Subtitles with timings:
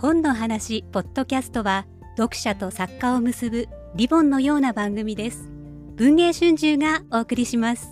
[0.00, 1.84] 本の話ポッドキャストは
[2.16, 5.50] 読者と作家を結ぶリボンのような番組です。
[5.96, 7.88] 文藝春秋がお送りします。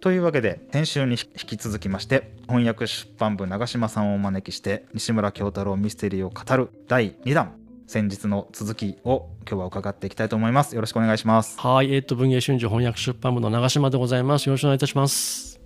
[0.00, 1.16] というわけで先週に引
[1.46, 7.65] き続きまして翻訳出版部長島さんをお招きして西村京太郎ミステリーを語る第2弾。
[7.86, 10.74] 先日の続きを今日は伺っていきたいと思います。
[10.74, 11.58] よろしくお願いします。
[11.60, 14.46] はいえっ、ー、と文藝春秋翻訳出版部の長島でございます。
[14.46, 15.60] よろしくお願いいたします。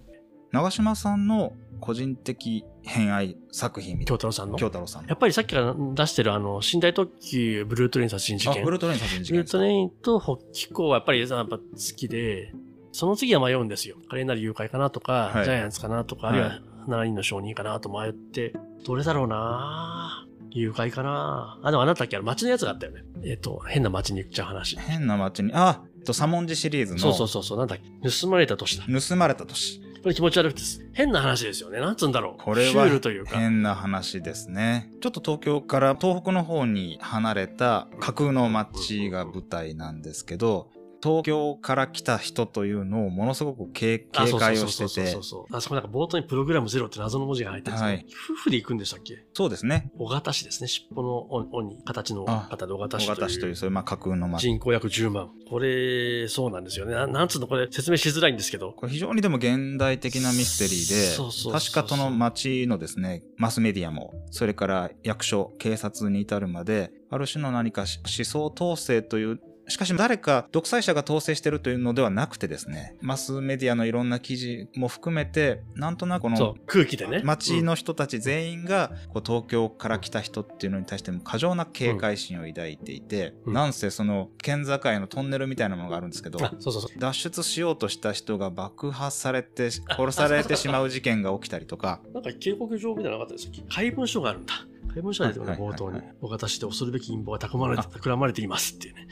[0.53, 4.59] 長島さんの個人的偏愛作品京太郎さんの？
[4.59, 8.65] 京太郎さんやっぱりさっきから出してるあの寝台特急ブルートレイン殺人事件。
[8.65, 11.63] ブルートレイン殺人事件ブルートレインと北紀行はやっぱりやっぱ好
[11.97, 12.53] きで
[12.93, 13.97] その次は迷うんですよ。
[14.09, 18.53] 華麗なる誘拐かなとか、はい、ジャイアンツかなとか、あるいは7人の証人かなと迷って、
[18.85, 23.03] どれだろうな誘拐かなあ、でもあなたっけ街のやつがあったよね。
[23.23, 24.77] えっ、ー、と、変な街に行っちゃう話。
[24.79, 26.99] 変な街に、あ、と、サモンジシリーズの。
[26.99, 28.85] そうそうそうそう、なんだっけ盗まれた年だ。
[28.87, 29.81] 盗まれた年。
[30.03, 30.63] これ気持ち悪くて
[30.95, 31.79] 変な話ですよね。
[31.79, 32.43] なんつうんだろう。
[32.43, 32.89] これは
[33.27, 34.91] 変な話ですね。
[35.03, 40.71] ちょっと東京から東北の方に離れた架空の街が舞台なんですけど、
[41.03, 45.07] 東京から来た人というのをものすごく警戒をしてて。
[45.09, 49.25] そうそうあそこなんか冒頭にプログラムゼロって謎の文字が入ってるんですはい、夫婦で行くんでしたっけ？
[49.33, 49.91] そうですね。
[49.99, 50.69] 小型市ですね。
[50.69, 51.19] 尻尾の
[51.53, 53.17] 尾に形の方で小型市という。
[53.17, 54.43] 小型市という、そういうまあ架空の街。
[54.43, 55.31] 人口約10万。
[55.49, 56.95] これ、そうなんですよね。
[56.95, 57.47] ななんつうの？
[57.47, 58.73] これ説明しづらいんですけど。
[58.73, 69.41] これ非常にでも現代的なミステリーで、そうそう確かその街のですね、マスメディアも、それから役所、警察に至るまで、ある種の何か思想統制という
[69.71, 92.01] しかし誰か独裁者が統制してるというのではなくてですね、マスメディアのいろんな記事も含めて、なんとなくこの空気でね、街の人たち全員がこう東京から来た人っていうのに対しても過剰な警戒心を抱いていて、うん、なんせその県境のトンネルみたいなものがあるんですけど、そうそうそう脱出しようとした人が爆破されて殺されてしまう事件が起きたりとか。
[92.13, 93.65] なんか警告状みたいなのがあったんですよ。
[93.69, 94.55] 怪文書があるんだ。
[94.93, 99.07] 怪文書が出てくる冒頭に、私で恐るべき陰謀がたくまれて、くらまれていますっていうね。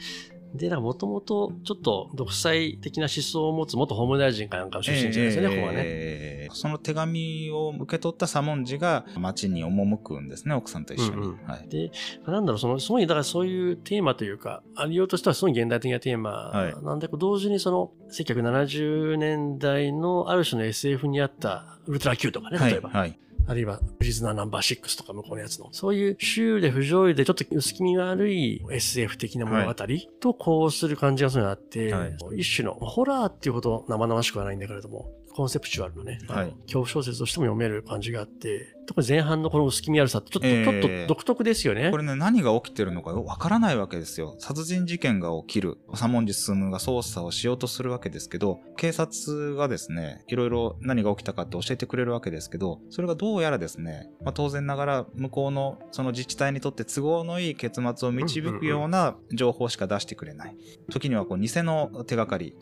[0.53, 6.49] で、もともとちょっと独裁的な思想を持つ元法務大臣かなんかの出身地ですよね、えー、ここはね。
[6.51, 11.11] その手紙を受け取った左文字が町に赴くんですね、奥さんと一緒に。
[11.11, 11.91] うんうんはい、で、
[12.25, 16.51] なんだろう、その、すごい、だからそういうテーマというか、ありようとしてはすごい現代的なテーマ
[16.83, 22.89] なんで、はい、同時にその、1970年代のある種の SF にあったウルトラ Q とかね、例えば。
[22.89, 29.73] はい、はいあるいはプリズナーナンバー6とか向こうのやつの、そういうシュールで不条理でちょっと薄気味が悪い SF 的な物語
[30.19, 41.91] とこうする感じがするのがあって、はい、一種のホラーっていうほど生々しくはないんだけれども、コンセプチュアルのね、はい、恐怖小説としても読める感じがあって、特に前半のこの薄気味悪さってちょっと、えー、ちょっと独特ですよね。
[41.91, 44.35] これね、何が起きてるのかわからないわけですよ。
[44.39, 45.77] 殺人事件が起きる。
[45.93, 60.57] 左文字進が捜査をしようとするわけですけど、警察がですね、いろいろ何が起きたかって教えてくれるわけですけど、それがどうやらですね、まあ、当然ながら向こうのその自治体にとって都合のいい結末を導くような情報しか出してくれない。
[60.91, 62.55] 時にはこう偽の手がかり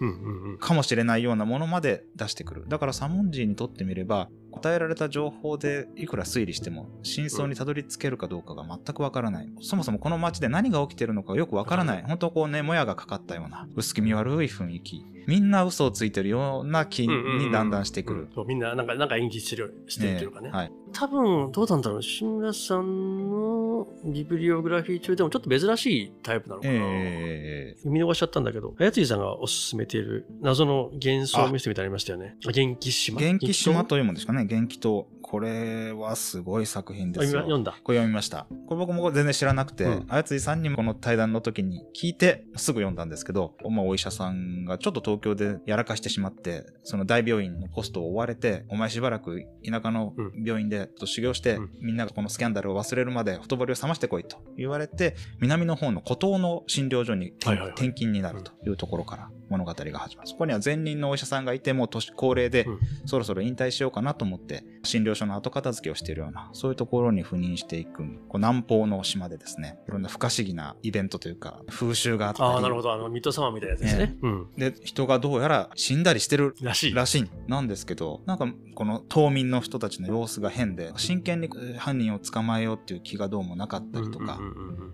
[0.59, 2.65] かもしれないようなものまで出してくる。
[2.67, 9.49] だからサモンジーにとってみれば、与えられた情報でいくら推理しても真相にたどり着けるかどうかが全くわからない。
[9.61, 12.03] そもそもこの街で何が起きてるのかよくわからない。
[12.03, 15.05] 本当こうね、もやがかかったような薄気味悪い雰囲気。
[15.27, 18.27] みんな嘘をついてるような気にだんだんしてくる。
[18.47, 20.49] みんななんか、なんか演技してる、してるというかね。
[20.49, 20.71] はい。
[20.93, 22.01] 多分、どうなんだろう。
[22.01, 26.73] 志村さんのビブリオグラフィー中でもちょっと珍しいタイプなのかな。
[26.73, 32.37] えー、見逃しちゃったんだけど、やついさんがおすすめている謎の幻想ミステリーみたいなありましたよね。
[32.49, 34.45] 元気島元気島というもんですかね。
[34.47, 35.07] 元気と。
[35.21, 37.41] これはすごい作品ですよ。
[37.41, 37.75] 読んだ。
[37.83, 38.47] これ読みました。
[38.65, 50.13] これ僕も全然知らなくて、うん、あやついさんにもこの対談の時に聞いてすぐ読んだんですけど、まあ、お医者さんがちょっと東京でやらかしてしまって、その大病院のポストを追われて、お前しばらく田舎の
[50.45, 60.29] 病院で修行して、うん、みんながこのスキャンダルを忘れるまでほとぼりを冷ましてこいと言われて、南の方の孤島の診療所に転勤になるというところから物語が始まる。
[60.29, 62.65] そこには前任のお医者さんがいて、もう年高齢で、
[63.05, 67.97] そろそろ引退しようかなと思って、診療所の後片付けをしているような、そういうところに赴任していく、
[68.27, 72.49] こう南方の島でですね、いろんな不可思議なイベントというか、風習があったり。
[72.49, 72.93] ああ、なるほど。
[72.93, 74.05] あの、水戸様みたいなやつですね。
[74.07, 76.93] ねうん、で、人がどうやら死んだりしてるらしい。
[76.93, 77.29] らしい。
[77.47, 84.39] なんですけど、なんか、この島民の人たちの様子が変で、真剣に犯人を捕まえようっていう気がどうもなかったりとか、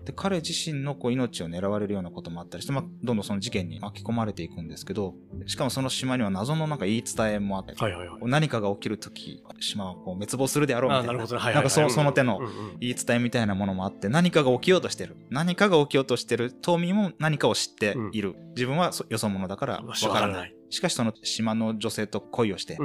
[0.04, 5.14] で、彼自身のこう命を狙われるようなこともあったりして、まあ、どんどんその事件に巻き込まれていくんですけど、
[5.46, 8.20] しかもその島には謎のなんか言い伝えもあって、はいはいはい。
[8.22, 11.10] 何かが起きるとき、島はこう滅亡するであろうみたいな。
[11.10, 11.42] あなるほどね。
[11.42, 11.90] はいなんかはいはい。
[11.90, 15.16] そその手のうんうん言い伝えみたいなものもあって、何かが起きようとしてる。
[15.30, 16.52] 何かが起きようとしてる。
[16.52, 18.36] 島民も何かを知っている。
[18.54, 20.54] 自分はそよそ者だからわわからない。
[20.74, 22.76] しかしその島の女性と恋をして。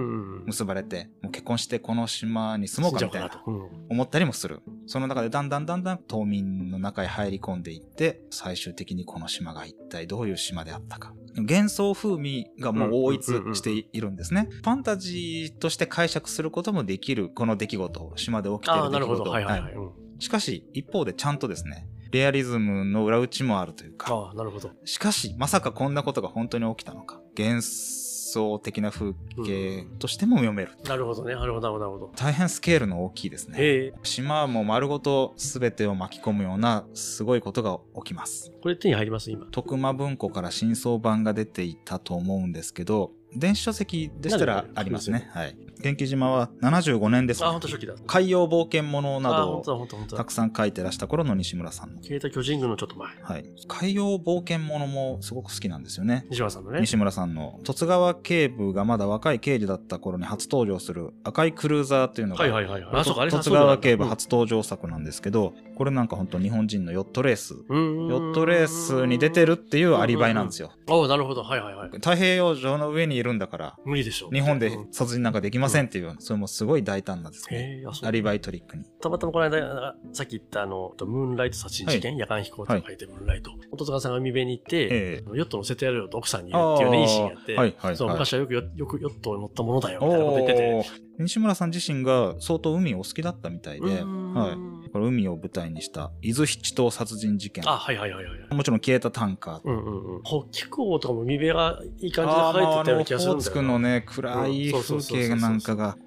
[0.45, 3.43] 結ばれて、もう結婚してこの島に住もうかみたいな
[3.89, 4.61] 思ったりもする。
[4.85, 11.13] その中でだんだんだんだん島民の中へ入り込んでいって、最終的にこの島が一体どういう島であったか。
[11.35, 14.47] 幻想風味がもう統一しているんですね。
[14.51, 19.23] ファンタジーとして解釈することもできる、この出来事、島で起きている出来なるほど。
[19.23, 19.31] 事。
[19.31, 19.65] はいはいは。
[19.65, 24.71] はいうんしかし、一方でちゃんとですね、レアリズムの裏打ちもあるというか、ああ、なるほど。
[24.83, 27.21] しかし、まさかこんなことが本当に起きたのか。
[27.39, 29.13] 幻想的な風
[29.45, 30.71] 景としても読める。
[30.85, 31.33] なるほどね。
[31.33, 32.11] なるほど、なるほど。
[32.15, 33.93] 大変スケールの大きいですね。
[34.03, 38.51] 島も丸ごと全てを巻き込むようなすごいことが起きます。
[38.61, 39.47] これ手に入ります今。
[39.47, 45.29] 徳間文庫から新装版が出ていたと思うんですけど、電子書籍でしたらありますね。
[45.33, 45.55] はい。
[45.81, 47.51] 元気島は75年です、ねあ、。
[47.51, 47.93] 本当初期だ。
[48.05, 49.87] 海洋冒険物なあ、どを。
[50.13, 52.01] たくさん書いてらした頃の西村さんの。
[52.01, 53.09] 消えた巨人軍のちょっと前。
[53.21, 53.45] はい。
[53.67, 56.25] 海洋冒険物もすごく好きなんですよね。
[56.29, 56.81] 西村さんのね。
[56.81, 62.95] 西村さんの十津川警部がまだ若い刑事だった頃に初登場する赤いクルーザーっていうのが、はいはいはいはい。
[62.95, 70.73] あ、そうか、あれ十津川警部うん初登場作なんですけど、これなんか本当日本人のヨットレース、うんヨットレースに出てるっていうアリバイなんですよ。
[70.87, 71.43] おなるほど。
[71.43, 71.89] はいはいはい。
[71.89, 74.35] 太平洋上の上にいるんだから、無理でしょう。
[74.35, 77.83] 日本でうん殺人なんかできませんっていう、それもすごい大胆なですね。
[78.03, 78.85] アリバイトリックに。
[79.01, 83.51] たまたまこの間、さっき言ったあの、ムーンライト殺人事件、夜間飛行と書いてムーンライト。
[83.71, 91.08] 音塚さんが海辺に行って、えヨット乗せてやるよと奥さんに言うっていうね、いいシーンやって、昔はよくよよくヨットを乗ったものだよ、みたいなこと言ってて。
[91.19, 94.55] 西村さん自身が相当海をお好きだったみたいで、は
[94.87, 94.89] い。
[94.91, 97.67] これ海を舞台にした伊豆七島殺人事件。
[97.67, 98.55] あ、はいはいはいはい。
[98.55, 99.61] もちろん消えたタンカー。
[99.63, 100.23] うんうんうん。
[100.23, 103.31] 北気候とかも海辺がいい感じであーまあ描いてたような気がするんだよな。
[103.31, 105.97] オホーツクのね、暗い風景なんかが、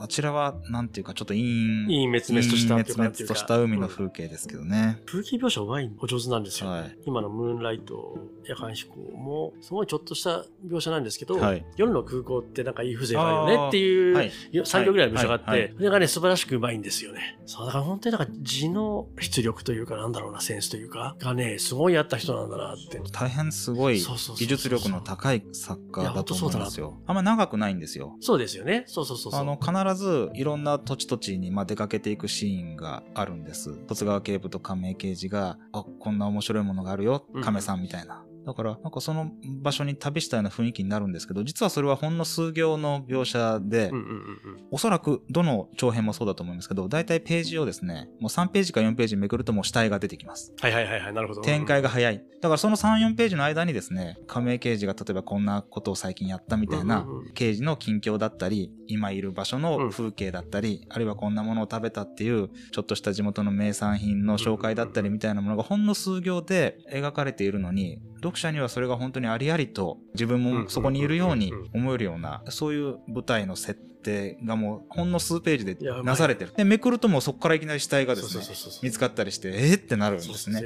[0.00, 5.00] あちらは、なんていうか、ちょっと陰、いい滅々とした陰滅々とした海の風景ですけどね。
[5.06, 6.70] 風景描写うまい、お上手なんですよ。
[6.70, 6.98] はい。
[7.04, 14.32] 今のムーンライト、夜間飛行も、すごいちょっとした描写なんですけど、はい夜の空港ってなんかいい風情があるよねっていう、はい。
[14.62, 17.38] 3行ぐらいの描写があって、はいはいそれがね、素晴らしくうまいんですよね。
[17.46, 23.00] そう、だから本当になんか字の出力というか、なんだろうな、センスというか、がね、すごいあった人なんだなって。
[23.12, 27.00] 大変すごい技術力の高い作家だと思いますいよ。
[27.06, 28.16] あんま長くないんですよ。
[28.20, 28.84] そうですよね。
[28.86, 29.40] そうそうそうそう。
[29.40, 33.70] あの、必ずいろんな土地土地にまあ出かけていくシーンがあるんです。
[33.88, 38.24] 十津川警部と亀井刑事が、あ、こんな面白いものがあるようん、亀さんみたいな。
[38.46, 39.30] だから、なんかその
[39.62, 44.66] 場所に旅したような雰囲気になるんですけど、実はそれはほんの数行の描写で、うんうんうんうん。
[44.70, 50.52] おそらくどの長編もそうだと思いますけど、大体ページをですね、もう3ページか4ページめくるともう死体が出てきます。
[50.60, 51.42] はいはいはいはい、なるほど。
[51.42, 52.24] 展開が早い。
[52.40, 68.00] だからその3、4ページの間にですね、亀井刑事が例えばこんなことを最近やったみたいなうんうんうん、刑事の近況だったり、今いる場所の風景だったり、あるいはこんなものを食べたっていう、ちょっとした地元の名産品の紹介だったりみたいなものがほんの数行で描かれているのに、
[68.34, 76.52] 読者にはそれが本当にありありと自分もそこにいるように思えるような、そういう舞台の設定がもうほんの数ページでなされてる。
[76.56, 78.44] で、めくるともうそこからいきなり死体がですね
[78.82, 80.62] 見つかったりして、えーってなるんですね。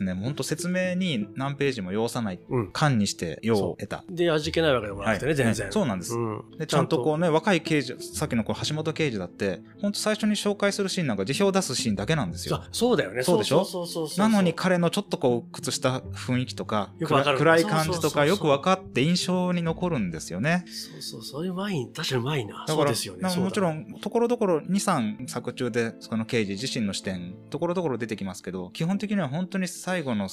[0.00, 2.70] ね、ほんと説明に何ページも要さない、うん。
[2.72, 4.04] 間にして用を得た。
[4.08, 5.72] で、味気ないわけでもなくてね、はい全然。
[5.72, 12.68] そうなんですんで、ちゃんとこうね、若い刑事、さっきのこう橋本刑事だって、ほんと最初に紹介するシーンなんか辞表を出すシーンだけなんですよあ。
[12.72, 13.22] そうだよね。
[13.22, 13.64] そうでしょ？
[13.64, 20.64] そうそうそうそうなのに彼のちょっとこう、屈した雰囲気とか、暗暗い感じとそうそうそうそうかよく分かって印象に残るんですよね。
[20.66, 22.57] そうそう、そういうまい、確かにうまいな。
[22.66, 23.36] だから、そうですよね。
[23.36, 23.78] もちろん。
[23.78, 30.28] ん、ところどころ2、3作中で、その刑事自身の視点、ところどころ出てきますけど、基本的には本当に最後の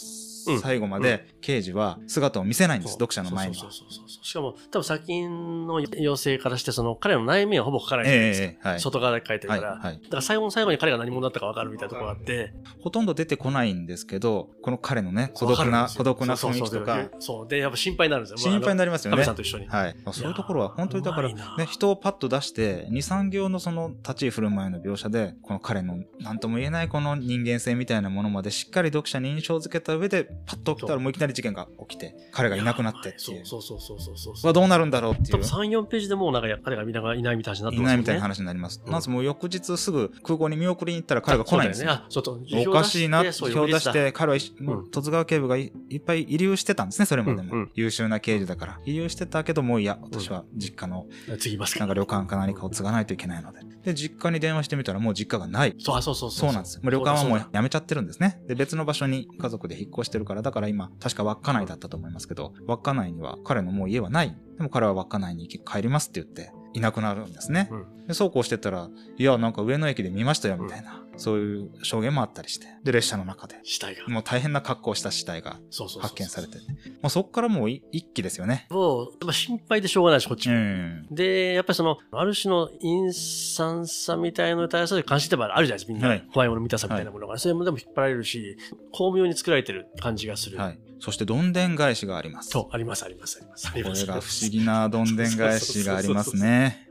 [0.47, 3.69] うん最後まで、刑事は姿を見せないんです、読者の前には。
[3.71, 8.47] しかも、多分作品の要請からして、その、彼の内面はほぼ書かないじゃないですか。
[8.47, 8.79] ええはい。
[8.79, 9.77] 外側で書いてるはい、から。
[9.77, 9.99] はい。
[10.01, 12.53] だから最後の最後に彼が何者だったか分かるみたいなところがあって。
[12.81, 17.47] ほとんど出てこないんですけど、この彼のね、孤独な、孤独な雰囲気とそうかそう。
[17.47, 18.37] で、やっぱ心配になるんですよ。
[18.37, 19.35] 心配になりますよね亀さん。
[19.35, 19.67] と一緒に。
[19.67, 19.95] はい。
[20.11, 33.45] そういうところは本当にだから、ね、人をパッと出して、2、3行のその立ち居振る舞いの描写で、この彼の何とも言えないこの人間性みたいなものまでしっかり読者に印象づけた上で、パッと起きたらもういきなり事件が起きて、彼がいなくなってっていう。
[33.45, 34.47] そうそうそうそうそうそう。
[34.47, 35.69] はどうなるんだろうっていう多分。
[35.69, 37.85] 3、4ページでもうなんか彼がいないいないみたいになっていますよね。
[37.85, 38.81] ないみたいな話になります。
[38.85, 41.91] うんまずもう翌日すぐ空港に見送りに行ったら彼が来ないんですよ。
[41.91, 42.43] あ、そうだよね。
[42.45, 43.91] あ、ちょっと、おかしいな、そう表出し。
[43.91, 47.53] て、彼は、うん十津川警部がいいっぱい遺留してたんですね、それまでも。
[47.53, 48.79] うんうん優秀な刑事だから。
[48.85, 51.07] 遺留してたけど、もういや、私は実家の、
[51.39, 53.59] 次ますかなんか旅旅館か何かを継がないといけないので。
[53.83, 55.75] で、実家に電話してみたらもう実家がない。
[55.79, 56.79] そう、あそうそうそうなんです。
[56.81, 58.39] もう旅館はもう辞めちゃってるんですね。
[58.47, 64.37] で、別の場所に家族で引っ越してるから、だから今、確か稚内だったと思いますけど、稚内には彼のもう家はない。
[64.57, 67.69] でも彼は稚内に帰りますって言って、いなくなるんですね。
[67.71, 72.67] うんで、そうこうしてたら、いや、なんか上野駅で見ましたよ、みたいな、そういう証言もあったりして。
[72.83, 74.07] で、列車の中で、死体が。
[74.07, 75.59] もう大変な格好をした死体が
[76.01, 76.59] 発見されて。
[77.01, 78.67] もうそっからもうい一気ですよね。
[78.69, 80.59] もう、やっぱ心配でしょうがないし、こっちうも。
[80.59, 81.07] ん。
[81.09, 86.09] で、やっぱりその、ある種の陰惨さみたいなのに対する関心ってあるじゃないですか、みんな。
[86.09, 88.57] はい怖いもの見たさみたいなものが、それもでも引っ張られるし、
[88.91, 90.59] 巧妙に作られてる感じがする。
[90.59, 90.79] はい。
[91.05, 92.49] そして、どんでん返しがあります。
[92.49, 93.71] そう、あります、あります、あります。
[93.71, 96.89] これが不思議などんでん返しがありますね。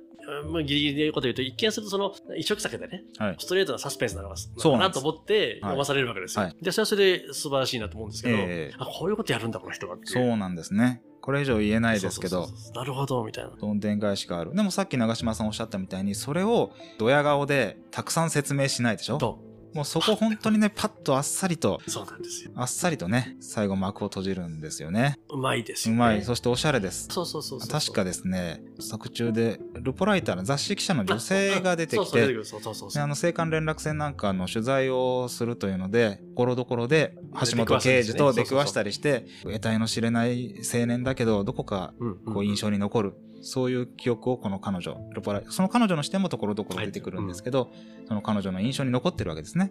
[0.50, 3.37] まあ、ギリギリで言うこと言うと、一見するとその、一色酒でね、はい。
[3.40, 6.44] ストレートなサスペンスなのが、そうなと思って読まされるわけですよ。
[6.44, 11.02] はいで、それはそれで素晴らしいなと思うんですけど、ええあ、こういうことやるんだ、この人がっていそうなんですね。
[11.21, 13.50] これ以上言えないですけどなるほど、みたいな。
[13.50, 14.54] どんでん返しがある。
[14.54, 19.18] でもさっき長嶋さんおっしゃったみたいに、それをドヤ顔でたくさん説明しないでしょ？
[19.18, 19.40] と、
[19.75, 22.52] もうそこ本当にね、パッとあっさりと、そうなんですよ。
[22.54, 25.19] あっさりとね、最後幕を閉じるんですよね。
[25.28, 25.97] うまいですよ、ね。
[25.97, 26.23] うまい。
[26.23, 27.09] そしておしゃれです。
[27.11, 27.69] そうそうそうそう。
[27.69, 37.17] 確かですね、作中で、ルポライターの雑誌記者の女性が出てきて、そうそう出てくるそうそうそうであの、青函連絡船なんかの取材をするというので、ところどころで、
[37.50, 41.95] 橋本刑事と出くわしたりして、得体の知れない青年だけど、どこか、
[42.26, 43.14] こう、印象に残る。
[43.47, 47.71] そういう記憶をこの彼女、ルポライその彼女の視点もところどころ出てくるんですけど、
[48.09, 49.71] その彼女の印象に残ってるわけですね。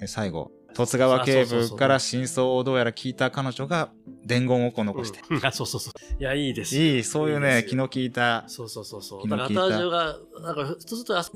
[0.00, 3.90] で最後、十津川警部から真相をどうやら聞いた彼女が
[4.24, 5.20] 伝言をこう残して。
[5.30, 6.22] うんあ、そうそうそう。
[6.22, 6.82] いや、いいですよ。
[6.82, 8.44] いい、そういうね、気の利いた。
[8.48, 9.22] そうそうそうそう。
[9.22, 10.76] 気だから後味が、なんか、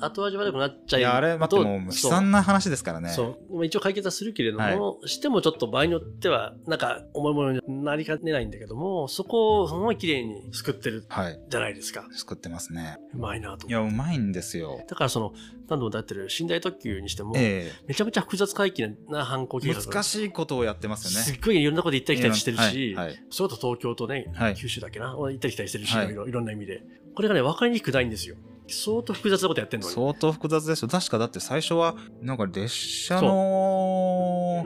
[0.01, 3.11] 後味悪くなっちゃいいや、あれ、待ってもう悲惨な話ですからね。
[3.11, 3.57] そう。
[3.57, 11.41] まあ一応解決はするけれども、はいしてもちょっと場合によっては、なんか、重いものになりかねないんだけども、そこをすごい綺麗に救ってるはい。
[11.49, 12.07] じゃないですか。
[12.13, 12.99] 作ってますね。
[13.15, 14.85] うまいなといや、うまいんですよ。
[14.89, 15.33] だからその、
[15.69, 21.25] 何度も出ってる寝台特急にしても、えめちゃめちゃ複雑回帰な犯行計え画難しいことをやってますよね。
[21.25, 26.83] すっごいいろんなこと行ったり来たりしてるし、はいはいそれこそ東京とね、はい九州だっけな、行ったり来たりしてるし、はいいろいろいろんな意味で。
[27.15, 28.37] これがね、分かりにくくないんですよ。
[28.69, 29.93] 相当複雑なことやってんのに。
[29.95, 30.89] 相当複雑ですよ。
[30.89, 33.98] 確かだって最初は、なんか列車の、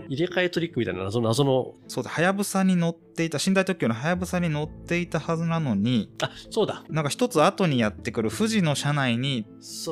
[0.09, 6.85] 入れ替えトリックみたいな謎謎の、そうだ、はやぶさに乗っていた、寝台特急のはやぶさに乗っていたはずなのに、あ、そうだ。
[6.89, 9.47] なんか一つ後にやってくる富士の車内に、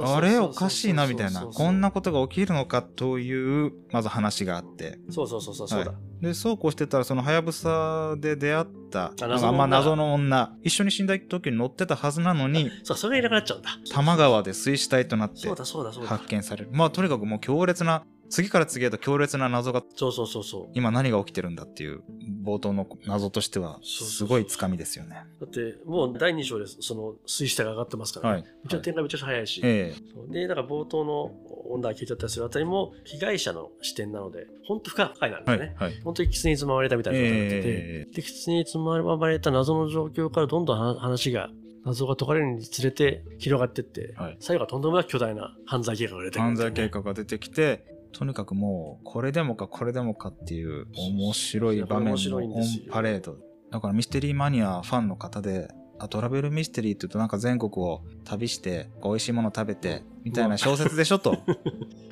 [0.05, 4.99] あれおかしいなみたいな、こんなことが起きるのかという、まず話があって。
[5.11, 5.93] そうそうそうそうそうだ。
[5.93, 13.71] はで、そうこうしてたら、そのはやぶさで出会った、あまあ謎の女、一緒に寝台特急に乗ってたはずなのに、そう、それがいなくなっちゃうんだ。
[13.87, 16.27] 多摩川で水死体となってそうだそうだそうだ発。
[16.29, 16.71] 見される。
[16.73, 20.69] まあとにかくもう強烈な、次から次へと強烈な謎が、そうそうそうそう。
[20.75, 22.03] 今何が起きてるんだっていう、
[22.45, 25.17] 冒頭の謎としては、すごいつかみですよね。
[25.41, 28.35] だって、もう第2章でその水死体が上がってますから、ね。
[28.35, 28.45] はい。
[28.65, 29.61] めちゃ展開めちゃくちゃ早いし。
[29.65, 29.95] え
[30.31, 31.33] えで、だから冒頭の
[31.69, 35.59] 女が聞いちゃったりするあたりも、被害者の視点なので、本当深いなんですはい。
[35.61, 35.75] ね。
[35.77, 36.01] はい。
[36.03, 41.51] 本当に狐につままれたみたいな状態になってて、えで、狐につままれた謎の状況からどんどん話話が、
[41.85, 53.37] 謎が解かれるにつれて広がってって、はい最後はとんでもなく巨大な犯罪計画が出てくるね、罪計画が出てきて、とにかくもう、これでもかこれでもかっていう面白い場面面のオンパレード。
[53.71, 61.39] だからミステリーマニアファンの方で、あトラベルミステリーって言うとなんか全国を旅して、美味しいもの食べて、みたいな小説でしょと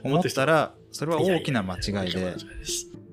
[0.05, 2.37] 思ったら、 それは大きな間違いで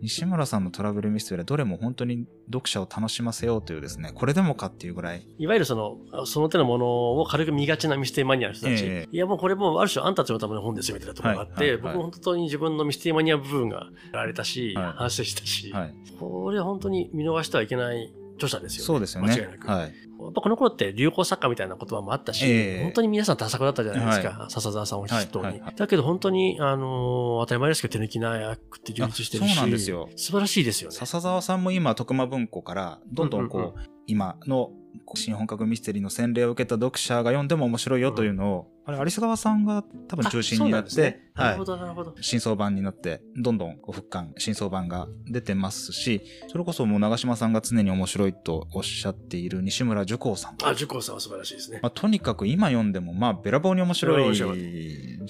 [0.06, 6.86] 西村さんのトラベルミステリーはどれも本当に読者を楽しませようというですね、これでもかっていうぐらい、いわゆるその、その手のもの
[7.22, 11.94] を軽く見がちなミステリーマニアの人たち、えいやもうこれもうある種あんたたちのための本ですよみたいなところがあって、はいはいはい。
[11.94, 14.94] 僕も本当に自分のミステリーマニア部分がやられたし、はい。
[14.98, 15.94] 反省したし、はい。
[16.20, 18.86] これは本当に見逃してはいけない著者ですよね。
[18.86, 19.58] そうですよね間違いな。
[19.58, 19.68] く。
[19.68, 19.80] はい。
[19.82, 19.88] や
[20.30, 24.44] っぱこの頃って流行作家みたいな言葉もあったし、ええ本当に皆さん多作だったじゃないですか。
[24.44, 30.96] は笹沢さんを筆頭に、はいはいはいだけど本当に、あのー当たり前ですけど手抜きな役って充実してるし、あそうなんですよ素晴らしいですよね。
[30.96, 34.70] 笹沢さんも今、徳間文庫から、どんどんこう、うんうん今の
[35.16, 41.66] 新本格ミステリーの洗礼を受けた読者が読んでも面白いよというのを、あれ、有栖川さんが多分中心になって、ねなはいるほ。
[41.66, 42.16] ど、なるほど。
[42.22, 50.56] 新装版になって、どんどんこう復刊、新装版が出てますし、それこそもう長嶋さんが常に面白いとおっしゃっている西村樹光さん。
[50.64, 51.80] あ、受講さんは素晴らしいですね。
[51.82, 54.44] まあ、とにかく今読んでも、まあ、べらぼうに面白面いじ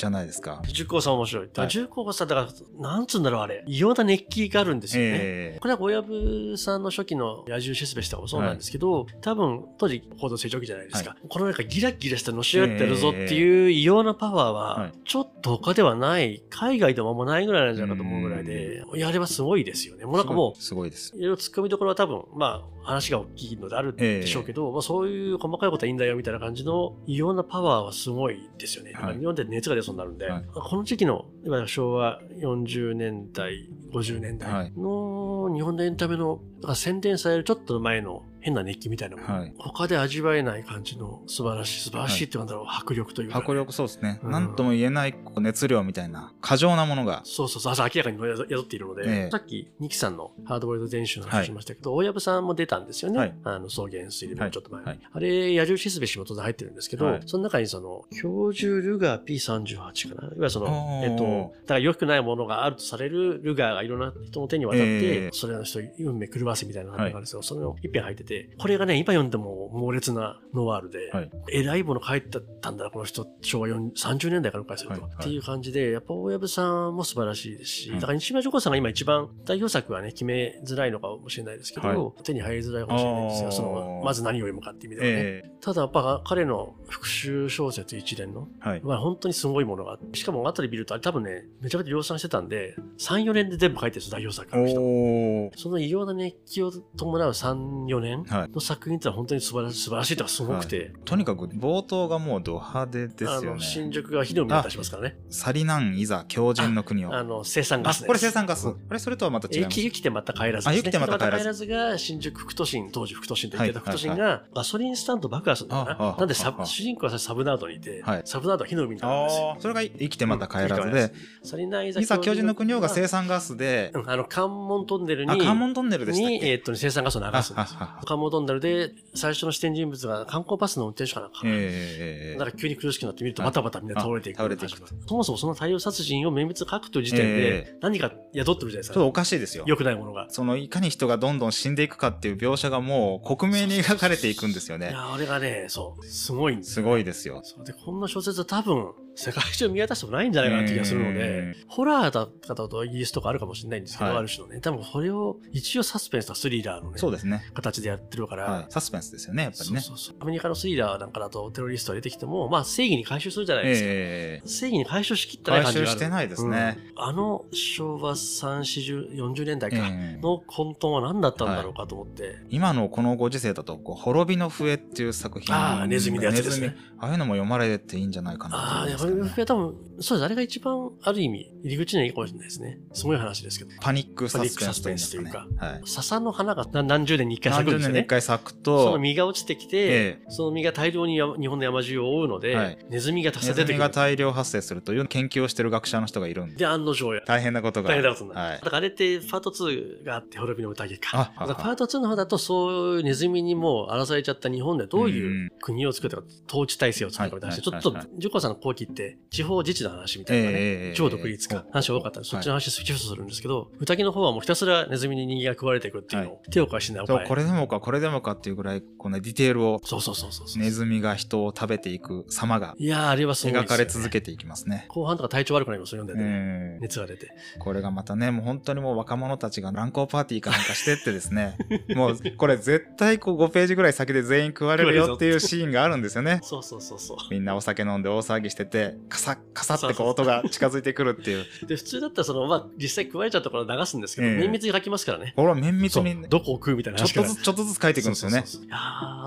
[0.06, 0.62] ゃないですか。
[0.68, 1.48] 重工さん面白い。
[1.48, 3.64] だからはい重工さん、だから、なんつうんだろう、あれ。
[3.66, 5.10] 異様な熱気があるんですよね。
[5.14, 14.92] えこれは小籔さんの初期の野獣シスベスとかもそうなんですけど、多分当時報道成長期じゃないですか、このなんかギラギラしたのし上がってるぞっていいう異様なパワーは、はい。
[15.06, 20.06] ちょっと他ではない、海外でもあんまないぐらいなんじゃないかと思うぐらいで、いや、あれはすごいですよね。
[20.06, 21.16] もうなんかもう、すごいです。
[21.16, 28.94] いろいろ突っ込みどころは多分、まあ、話が大きいのであるでしょうけど、まあ、そういう細かいことはいいんだよみたいな感じの異様なパワーはすごいですよね。
[28.94, 29.18] はい。
[29.18, 30.46] 日本で熱が出そうになるんで、はい。
[30.54, 31.26] この時期の、
[31.66, 39.54] 昭和40年代、50年代の日本のエンタメの、だから洗練されるちょっと前の変な熱気みたいなもの、はい。
[39.58, 43.40] 他で味わえない感じの素晴らしい、素晴らしいってなんだろう、迫力というか。
[43.40, 44.20] ね、迫力そうですね。
[44.24, 44.32] うん。
[44.32, 47.22] なんとも言えない熱量みたいな過剰なものが。
[47.24, 49.32] そうそうそう、朝明らかに宿っているので、ええ。
[49.32, 53.18] さっき、ニキさんのハードボイルド電子の話しましたけど、大藪さんも出たんですよね。
[53.18, 53.36] はい。
[53.44, 54.82] あの、草原水でもちょっと前。
[54.82, 54.88] に。
[54.88, 55.00] はい。
[55.12, 57.22] あれ、矢印すべしも当然入ってるんですけど、はい。
[57.26, 60.28] その中にその、教授ルガー P38 かな？
[60.28, 61.24] いわゆるそのえっと、
[61.64, 65.30] だから良くないものがあるとされるルガーがいろんな人の手に渡って、ええ。
[65.34, 67.42] それの人運命狂わせみたいなのがあるんですよ。
[67.42, 83.48] それの一編入ってて、これがね、今読んでも猛烈なノワールで、はいえらいもの書いてたんだな、この人、昭和40 30年代から返すると、はいはいっていう感じで、やっぱ大藪さんも素晴らしいですし、うんだから西村女子さんが今一番代表作はね、決めづらいのかもしれないですけど、はい手に入りづらいかもしれないんですよ。
[83.50, 85.14] あーその、まず何を読むかって意味ではね。
[85.18, 88.48] えただやっぱ彼の復讐小説一連の。
[88.84, 95.60] まあ本当にすごいものがあって、しかも後で見るとあれ多分ね、めちゃめちゃ量産してたんで、3、4年で全部書いてるんですよ、代表作の人。
[95.60, 103.62] その異様な熱気を伴う3、4年はいの作品ってのは本当に素晴らしい、素晴らしいというかすごくて、とにかく冒頭がもうド派手ですあの、よね。
[103.62, 105.18] 新宿が火の海に出しますからね。
[105.30, 107.14] サリナンいざ強靭の国を。
[107.14, 108.68] あの、生産ガあス、これ生産ガス。
[108.68, 109.76] うんあれそれとはまた違います？
[109.82, 110.74] 生きてまた帰らずね。
[110.76, 116.18] あ生きてまた帰らず生きてまた帰らずが新宿副都心、当時副都心と言ってたはい副都心がガソリンスタンド爆破するんだよああな。
[116.18, 119.58] なんで主人公はサブナードにいて、はいサブナードは火の海になるんですよ。
[119.60, 121.12] それが生きてまた帰らずうんで、
[121.44, 126.52] サリナイいざ巨人の国王が生産、産ガスで、うんあの、関門トンネルに、あ、関門トンネルでしたっに、け？
[126.52, 127.68] えーっと、生産ガスを流すんですよあ
[127.98, 128.06] ああ。
[128.06, 131.40] 関門トンネルで最初の視点人物が観光バスの運転手かなんか。
[131.46, 134.40] ええなんか急に苦しくなって見るとはいバタバタみんな倒れていく。
[134.40, 134.78] あ倒れていく
[135.08, 138.94] そもそもその大量殺人を綿密に書くという時点えで何か宿ってるじゃないですか。
[138.96, 139.64] ちょっとおかしいですよ。
[139.68, 140.28] 良くないものが。
[140.30, 144.90] そのいかに人がどんどん死んでいくかっていう描写がもう克明に描かれていくんですよね。
[144.90, 147.42] いや、あれがね、そう、すごいんですすごいですよ。
[147.66, 157.44] で、こんな小説は多分、世界中見渡してもないんじゃないかなって気がするのうで、ホラーだったとイギリスとかあるかもしれないんですけど、はいある種のね、多分それを一応サスペンスとスリラーのね、そうですね。
[157.54, 158.66] 形でやってるから、はい。
[158.70, 159.80] サスペンスですよね、やっぱりね。
[159.80, 163.88] そうそうそうアメリカのスリラーなんかだとテロリストが出てきても、まあ正義に回収するじゃないですか。
[163.90, 165.92] ええ正義に回収しきったない回感じがある。
[165.92, 166.78] 収してないですね。
[166.80, 172.38] うんあの昭和3、40、40年代か、ええの混沌は何だったんだろうかと思って。
[172.50, 175.54] 今のこのご時世だと、こう、滅びの笛っていう作品。
[175.54, 180.26] ああネズミのやつですねああいうのも読まれていいんじゃないかなと思いますけどね、僕は多分、そうです。
[180.26, 182.80] あれが一番、ある意味、入り口にはいいかもしれないですね。
[182.94, 183.72] すごい話ですけど。
[183.82, 185.82] パニックサスペンスというかはい。
[185.86, 188.22] 笹の花が何何十年に一回咲何十年に一くんですよね。
[188.22, 194.06] 回咲くそのと、実が落ちてきて、えその実が大量にや日本の山中を覆うので、はいネズミがたくさネズミがん出てくる。
[194.06, 197.22] 大量発生するという研究をしてる学者の人がいるんで、で、案の定や。
[197.26, 197.90] 大変なことが。
[197.90, 198.42] 大変なことになる。
[198.42, 198.64] はいだ。
[198.66, 201.32] からあれってパート2があって、滅びの宴か。
[201.36, 208.95] あだからパート2の方だと、そういうネズミにもう荒らされちゃった日本でどういう国を作ったか、統治体制を作ったかみたいなちょっとジュコさんの後期って、
[209.30, 217.04] 地方自治の話みたいなね、ええ超独立か、話が多かったんで、そっちの話シフトするんですけど、宴の方はもうひたすらネズミに人間が食われていくっていうのを手を貸しな。
[217.06, 220.62] これでもか、これでもかっていうぐらい、このディテールを、そうそうそうそう。
[220.62, 223.62] ネズミが人を食べていく様がいやー、あれはすごい。
[223.62, 224.86] 描かれ続けていきますね。
[224.90, 226.32] 後半とか体調悪くなりますよ、読んでて、う
[226.78, 227.32] ん熱が出て。
[227.60, 231.58] これがまたね、もう本当にもう若者たちが乱交パーティーかなんかしてってですね、
[231.96, 236.40] もうこれ絶対こう5ページぐらい先で全員食われるよっていうシーンがあるんですよね。
[236.44, 237.18] そうそうそうそう。
[237.32, 241.46] みんなお酒飲んで大騒ぎしてて、カサッカサってこう音が近づいてくるっていう。
[241.68, 245.34] で、普通だったらその、まあ、実際食われちゃったところ流すんですけど、ええ綿密に書きますからね。
[245.36, 246.28] これは綿密にね。
[246.30, 248.40] どこを食うみたいなちょっとずつ、ちょっとずつ書いていくんですよね。
[248.40, 248.78] そうそうそういや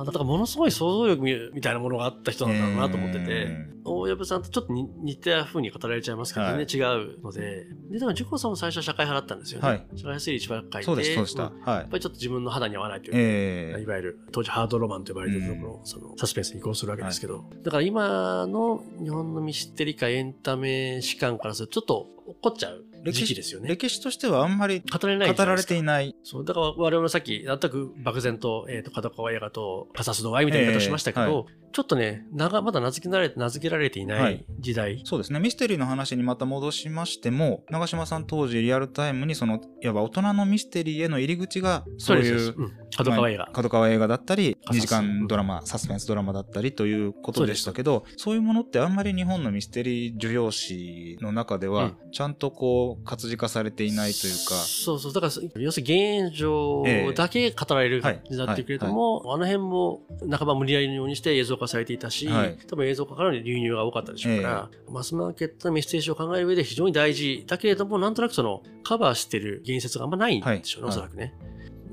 [0.02, 6.66] ーだからものすごい想像力みみたいなものがあった人なんだろうなと思ってて、え大藪さんとちょっと似似た風に語られちゃいますけど、はい。
[6.66, 9.68] 全然違うので、で、でも、ジュコさんも最初は社会派だったんですよね。
[9.68, 9.86] はい。
[9.96, 11.44] 社会推理一番書いて、そうです、そうでした。
[11.44, 11.76] んはい。
[11.76, 11.88] やっ。
[11.88, 23.68] ぱりちょっと自分の肌に合わないというか、えいわゆる当時ハードロマンと呼ばれてるところ、そのサスペンスに移行するわけですけど、だから今の日本のミステリかエンタメ史観からするとちょっと怒っちゃう時期ですよね。
[23.68, 26.14] 歴史としてはあんまり語れない語られていない。
[26.22, 35.02] そう、だから我々もさっき、全く漠然と、えっ、と、角川映画とカサスドワイみたいな言い方をしましたけど、ええはちょっとね、ながまだ名付けられて、名付けられていなはいい時代。
[35.04, 35.40] そうですね。
[35.40, 43.50] ミステリーの話にまた戻しましても、長島さん当時リアルタイムにその、いわば大人のミステリーへの入り口が、そういう、うん、角川映画。
[43.52, 55.12] 角川映画だったり、2カサス時間ドラマ、サスペンスドラマだったりということでしたけど、そういうものってあんまり日本のミステリー需要誌の中では、ちゃんとこう、活字化されていないというか、そうそう。
[55.12, 62.58] だから、要するに現状だけ語られるになってくれども、あの辺も半ば無理やりのようにして映像像化されていたし、はい。
[62.66, 70.96] 多分映像化からの流入が多かったでしょうから、マスマーケットのメッセージを考える上で非常に大事だけれども、なんとなくそのカバーしてる言説があんまないんでしょうね、はい。
[70.96, 71.34] おそらくね。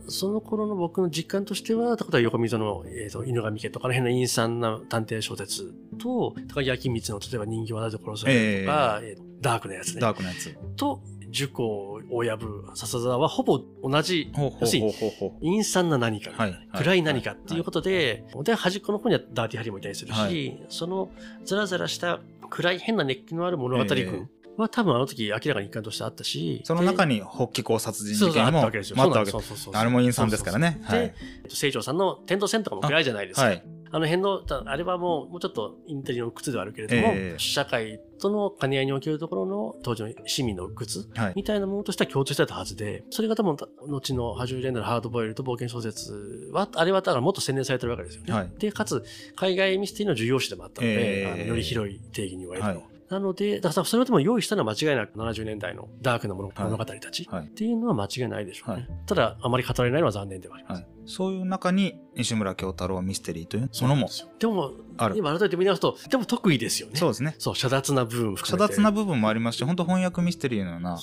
[0.07, 10.01] その頃の僕の実感としては、例えば横溝の、えー、と犬神家とかの辺の陰惨な探偵小説と、高木明光の例えば人形はなぜ殺されるとか、えーダークなやつね。
[10.01, 10.58] ダークなやつ。
[10.75, 11.67] と、樹光、
[12.10, 14.31] 親部、笹沢はほぼ同じ、
[14.62, 14.93] 要するに。
[15.41, 21.12] 陰惨な何かはいはい暗い何かっていうことで、で、端っこの方にはダーティハリーもいたりするし、はいその
[21.43, 28.95] ザラザラした暗い変な熱気のある物語ええ群は多分あの時明らかに一環としてあったし、その中にに北紀行殺人事件もったわけですよ。
[28.99, 30.79] あったわけそうそうそうそうあれも陰惨ですからね。
[30.81, 31.13] そうそうそうはい。
[31.43, 33.47] で、清張さんの天道戦とかも暗いじゃないですか。
[33.47, 33.63] はい。
[33.95, 41.34] あの辺の、たあれはもう、もうちょっとインテリの靴ではあるけれども、ええ社会との兼ね合いにおけるところの当時の市民の靴はい。
[41.38, 48.34] みたいなものとしては共通してたはずで、それが多分、後の80年代のハードボイルド冒険小説は、あれはだからもっと洗練されてるわけですよね。
[48.34, 49.01] はいで、かつ、
[49.38, 52.73] 海外ミステリーの重要視でもあったので、えーあのより広い定義に言われるの。
[52.81, 58.76] はいなので、だからそれをでも用意したのは間違いなく70年代のダークな物,、語たちはいっていうのは間違いないでしょうね。
[58.76, 60.82] はいただ、あまり語られないのは残念ではあります。
[60.82, 60.91] はい。
[61.06, 65.18] そういう中に西村京太郎ミステリーというものもでも、ある。
[65.18, 66.96] 今改めて見直すと、でも得意ですよね。
[66.96, 67.36] そうですね。
[67.38, 68.58] そう、遮断な部分含遮。
[68.58, 70.98] 奪な部分もありますし、本当翻訳ミステリーのような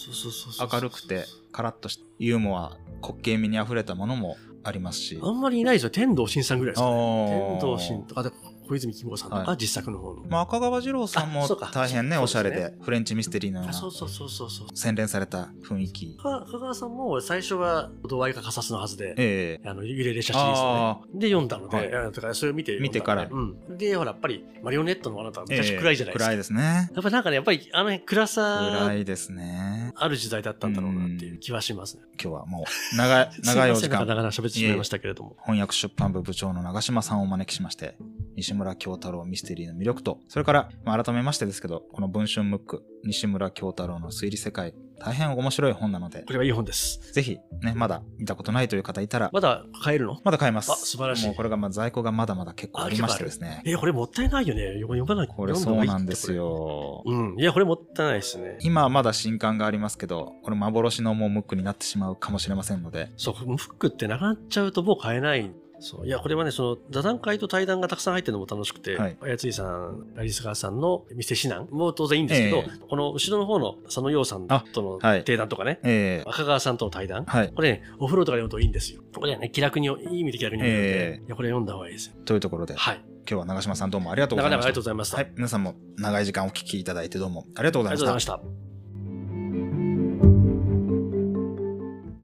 [0.73, 5.21] 明るくて、カラッとしたユーモア、滑稽味に溢れたものもありますし。
[5.23, 5.91] あんまりいないですよ。
[5.91, 7.59] 天童真さんぐらいですかね。
[7.59, 8.31] 天童真とか、で
[8.69, 10.23] 小泉金吾さんとか、はい実作の方の。
[10.29, 14.69] まあ、赤川次郎さんも大変ね、おしゃれでフレンチミステリーのようなあそうそうそうそうそう。
[14.75, 16.17] 洗練された雰囲気。
[16.17, 21.21] か香川さんも最初は度合いがカサスのはずで、ええあの、揺れる写真ですね。
[21.21, 23.79] で、読んだので、はいだからそれを見て読んだので、見てからうん。
[23.79, 26.25] で、ほら、やっぱり、マリオネットのあなたは昔ええ暗いじゃないですか。
[26.27, 26.91] 暗いですね。
[26.95, 29.93] やっぱなんかね、やっぱり、あの辺暗さ暗、いですね。
[29.97, 32.03] ある時代だったんだろうなっていう気はしますね。
[32.23, 33.99] 今日はもう、長い、 長いお時間すませんな。
[33.99, 35.37] かなか喋ってしまいましたけれども。
[35.43, 37.97] 翻訳出版部部長の長島さんをお招きしまして、
[38.37, 47.13] 西村京太郎ミステリーの魅力と、それから、まあ、改めましてですけど、この文春ムック、西村京太郎の推理世界、大変面白い本なのでこ、れはいい本です。
[47.13, 50.21] ぜひ、ね、まだ見たことないという方いたら、まだ買えるの？
[50.23, 50.71] まだ買えます。
[50.71, 53.63] あ素晴らしいもうこれがまあ在庫がまだまだ結構ありましてですね。
[53.65, 54.81] え、これもったいないよね。
[54.81, 56.33] 読まないこれそうなんです。
[56.33, 57.03] よ。
[57.05, 57.37] うん。
[57.37, 58.59] いや、これもったいないですね。
[58.61, 65.51] 今はまだ新刊がありますけど、これ幻のもうムックになってしまうかもしれませんので、そう、フックってなくなっちゃうともう買えない。
[65.83, 66.07] そう。
[66.07, 77.53] いや、これはね、その、座談会と対談がたくさん入ってるのも楽しくて、はいやついさん、アリス川さんの店指南も当然いいんですけど、えこの後ろの方の佐野洋さんとのはい定談とかね、ええ赤川さんとの対談、はい。
[77.53, 79.03] これね、お風呂とかで読むといいんですよ。
[79.15, 82.15] これはね、気楽に、いい意味で気楽に読んで、ええいや、これ読んだ方がいいですよ。
[82.25, 83.01] というところで、はい。
[83.29, 84.57] 今日は長島さんどうもありがとうございました。
[84.57, 85.17] なかなかありがとうございました。
[85.17, 85.33] はい。
[85.37, 88.51] 皆さんも長い時間お聞きいただいてどうもありがとうございましたありがとうございま。
[88.51, 88.62] した。